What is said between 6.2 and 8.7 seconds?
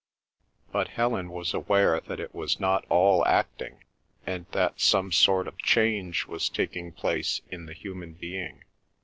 was taking place in the human being.